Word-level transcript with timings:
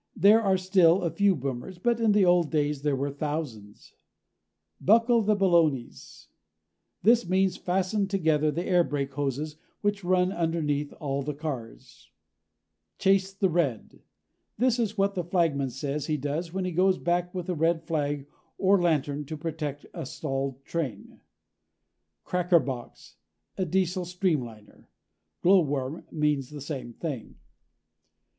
There 0.15 0.41
are 0.41 0.57
still 0.57 1.03
a 1.03 1.11
few 1.11 1.35
boomers, 1.35 1.77
but 1.77 1.99
in 1.99 2.11
the 2.11 2.25
old 2.25 2.49
days 2.49 2.81
there 2.81 2.95
were 2.95 3.11
thousands. 3.11 3.93
BUCKLE 4.79 5.21
THE 5.21 5.35
BALONIES 5.35 6.27
this 7.03 7.29
means 7.29 7.55
fasten 7.57 8.07
together 8.07 8.49
the 8.49 8.65
air 8.65 8.83
brake 8.83 9.13
hoses 9.13 9.57
which 9.81 10.03
run 10.03 10.31
underneath 10.31 10.91
all 10.93 11.21
the 11.21 11.35
cars. 11.35 12.09
CHASE 12.97 13.33
THE 13.35 13.51
RED 13.51 14.01
this 14.57 14.79
is 14.79 14.97
what 14.97 15.13
the 15.13 15.23
flagman 15.23 15.69
says 15.69 16.07
he 16.07 16.17
does 16.17 16.51
when 16.51 16.65
he 16.65 16.71
goes 16.71 16.97
back 16.97 17.31
with 17.35 17.47
a 17.47 17.53
red 17.53 17.83
flag 17.83 18.25
or 18.57 18.81
lantern 18.81 19.23
to 19.25 19.37
protect 19.37 19.85
a 19.93 20.07
stalled 20.07 20.65
train. 20.65 21.19
CRACKER 22.23 22.57
BOX 22.61 23.17
a 23.55 23.65
Diesel 23.65 24.05
streamliner. 24.05 24.87
Glowworm 25.43 26.05
means 26.11 26.49
the 26.49 26.59
same 26.59 26.91
thing. 26.91 27.35